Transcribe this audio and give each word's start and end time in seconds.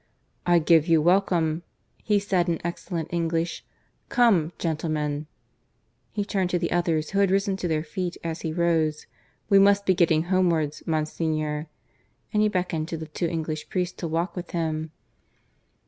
"I 0.47 0.57
give 0.57 0.87
you 0.87 0.99
welcome," 0.99 1.61
he 1.99 2.17
said 2.17 2.49
in 2.49 2.59
excellent 2.65 3.09
English. 3.13 3.63
"Come, 4.09 4.51
gentlemen" 4.57 5.27
(he 6.11 6.25
turned 6.25 6.49
to 6.49 6.57
the 6.57 6.71
others, 6.71 7.11
who 7.11 7.19
had 7.19 7.29
risen 7.29 7.55
to 7.57 7.67
their 7.67 7.83
feet 7.83 8.17
as 8.23 8.41
he 8.41 8.51
rose), 8.51 9.05
"we 9.47 9.59
must 9.59 9.85
be 9.85 9.93
getting 9.93 10.23
homewards. 10.23 10.81
Monsignor!" 10.87 11.67
(and 12.33 12.41
he 12.41 12.49
beckoned 12.49 12.87
to 12.87 12.97
the 12.97 13.05
two 13.05 13.27
English 13.27 13.69
priests 13.69 13.95
to 13.97 14.07
walk 14.07 14.35
with 14.35 14.49
him.) 14.49 14.89